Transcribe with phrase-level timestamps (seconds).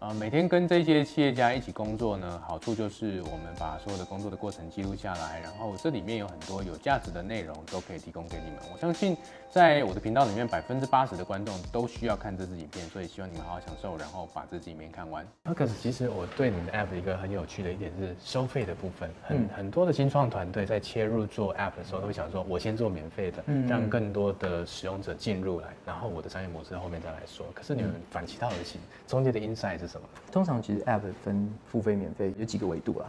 [0.00, 8.60] 呃，每天跟这些企业家一起工作呢，好处就是我们把所有的工作的过程记录下来，然后这里面有很多有价值的内容都可以提供给你们。
[8.72, 9.14] 我相信
[9.50, 15.26] 在我的频道里面，百分之八十的观众都需要看这支影片，所以希望你们好好享受，然后把这支影片看完。
[15.42, 27.44] 那可是其实我对你们的 App 一个很有趣的一点是收费的部分，很、嗯、很多的新创团队在切入做 App 的时候，都会想说，我先做免费的，让更多的使用者进入来，然后我的商业模式后面再来说。
[27.54, 30.06] 可是你们反其道而行，中间的 insight 是什么？
[30.30, 30.60] 通常。
[30.62, 33.06] 其实 App 分付费、免费有几个维度啦。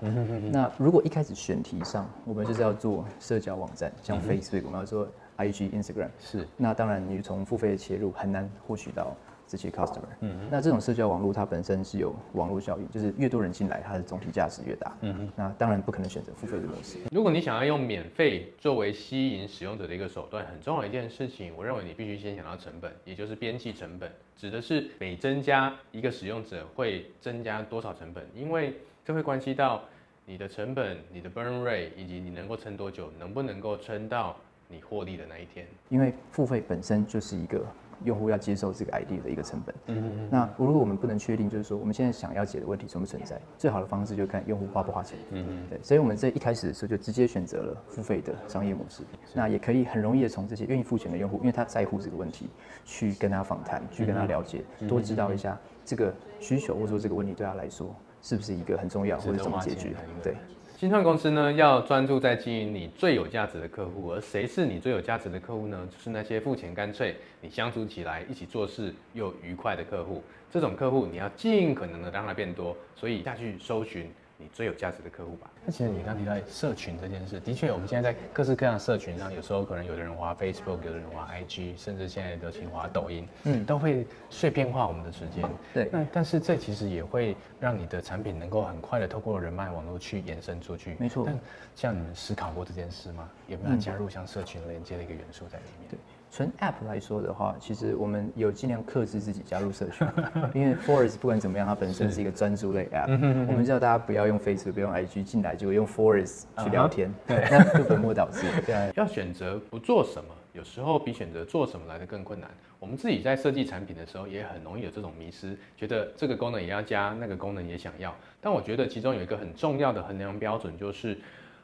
[0.52, 5.08] 那如果一开始选题上，我们就是要做社交网站，像 Facebook，我们要做
[5.38, 6.48] IG、Instagram，是。
[6.58, 9.16] 那当然，你从付费的切入，很难获取到。
[9.52, 17.00] 这些 customer，嗯，那这种社交网络它本身是有网络效应，就是越多人进来，它的总体价值越大，嗯哼，那当然不可能选择付费的模式。
[17.12, 29.84] 如果你想要用免费作为吸引使用者的一个手段，很重要的一件事情，我认为你必须先想到成本，也就是边际成本，指的是每增加一个使用者会增加多少成本，因为这会关系到
[30.26, 34.38] 你的成本、你的 burn rate 以及你能够撑多久，能不能够撑到
[34.70, 35.68] 你获利的那一天。
[35.90, 37.62] 因为付费本身就是一个。
[38.04, 39.76] 用户要接受这个 idea 的一个成本。
[39.88, 40.28] 嗯嗯。
[40.32, 45.18] 那如果我们不能确定，就是说我们现在想要解的问题存不存在，最好的方式就看用户花不花钱。
[45.32, 45.64] 嗯嗯。
[45.70, 49.04] 对，所以我们在一开始的时候就直接选择了付费的商业模式。
[49.34, 52.50] 那也可以很容易的从这些愿意付钱的用户，因为他在乎这个问题，
[52.86, 59.96] 去跟他访谈，去跟他了解，多知道一下这个需求或者说这个问题对他来说是不是一个很重要，或者怎么解决。
[60.24, 60.36] 对。
[60.82, 65.88] 新创公司呢，要专注在经营你最有价值的客户，而谁是你最有价值的客户呢？
[65.92, 70.24] 就是那些付钱干脆、你相处起来一起做事又愉快的客户。
[70.50, 74.10] 这种客户你要尽可能的让他变多，所以下去搜寻。
[74.42, 75.50] 你最有价值的客户吧。
[75.64, 85.48] 那其实你刚提到社群这件事，的确，我们现在在各式各样的社群上，有时候可能有的人滑 Facebook，有的人滑 IG，甚至现在流行滑抖音，嗯，都会碎片化我们的时间。
[85.74, 85.88] 对。
[85.92, 90.96] 那但是这其实也会让你的产品能够很快的透过人脉网络去延伸出去。
[90.98, 91.24] 没错。
[91.26, 91.40] 但
[91.76, 93.30] 像你们思考过这件事吗？
[93.48, 95.90] 有没有加入像社群连接的一个元素在里面？
[95.92, 96.00] 对。
[96.32, 100.08] 纯 App 来说的话，其实我们有尽量克制自己加入社群，
[100.56, 103.10] 因为 Forest 不管怎么样，它本身是一个专注类 App。
[103.50, 108.48] 我们叫大家不要用 Facebook，不用 IG 进来，就用 Forest 去聊天，对， 那就本末倒置。
[108.66, 112.50] 对，要选择不做什么，有时候比选择做什么来的更困难。
[112.80, 118.16] 我们自己在设计产品的时候，也很容易有这种迷失，觉得这个功能也要加，那个功能也想要。
[118.40, 121.18] 但我觉得其中有一个很重要的衡量标准，就是。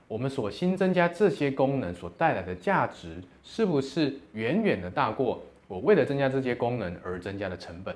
[0.07, 7.95] 我们所新增加这些功能所带来的价值，是不是远远的大过我为了增加这些功能而增加的成本？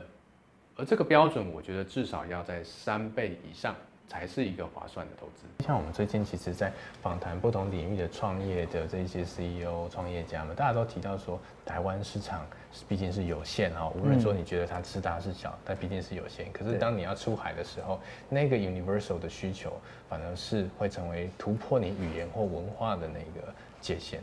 [0.75, 3.75] 而这个标准，我觉得至少要在三倍以上。
[4.11, 5.66] 才是一个划算的投资。
[5.66, 6.69] 像我们最近其实，在
[7.01, 12.45] 访谈不同领域的创业的这些 CEO、创业家们，大家都提到说，台湾市场
[12.89, 13.88] 毕竟是有限哈。
[13.95, 16.51] 无论说你觉得它是大是小，但毕竟是有限。
[16.51, 19.71] 可是当你要出海的时候，那个 universal 的需求，
[20.09, 23.47] 反而是会成为突破你语言或文化的那个
[23.79, 24.19] 界限。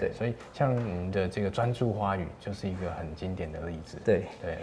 [0.00, 3.98] 对，所以像您的这个专注花语，就是一个很经典的例子。
[4.02, 4.58] 对对。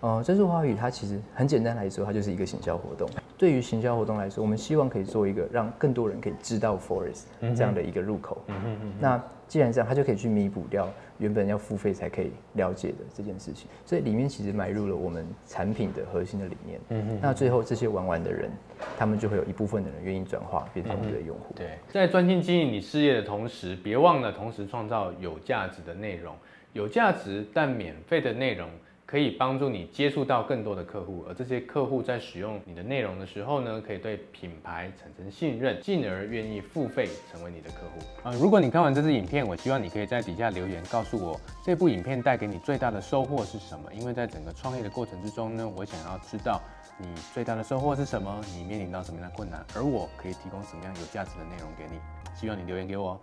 [0.00, 3.08] 呃，专注花语它其实很简单来说，它就是一个行销活动。
[3.42, 7.24] 对于行销活动来说，我们希望可以做一个让更多人可以知道 Forest
[7.56, 8.40] 这样的一个入口。
[8.46, 8.92] 嗯嗯嗯。
[9.00, 10.88] 那既然这样，它就可以去弥补掉
[11.18, 13.66] 原本要付费才可以了解的这件事情。
[13.84, 16.80] 所以里面其实埋入了我们产品的核心的理念。
[16.90, 17.18] 嗯嗯。
[17.20, 18.48] 那最后这些玩玩的人，
[18.96, 21.52] 他们就会有一部分的人愿意转化变成我们的用户。
[21.56, 26.32] 对，在专心经营你事业的同时，别忘了同时创造有价值的内容。
[26.74, 28.68] 有价值但免费的内容。
[29.12, 38.26] 可以帮助你接触到更多的客户，而这些客户在使用你的内容的时候呢，可以对品牌产生信任，进而愿意付费成为你的客户。
[38.26, 43.92] 啊，如果你看完这支影片，我希望你可以在底下留言告诉我，这部影片带给你最大的收获是什么？
[43.92, 46.58] 因为在整个创业的过程之中呢，我想要知道
[46.96, 52.00] 你最大的收获是什么，你面临到什么样的困难，而我可以提供什么样有价值的内容给你。
[52.34, 53.20] 希望你留言给我。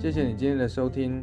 [0.00, 1.22] 谢谢你今天的收听。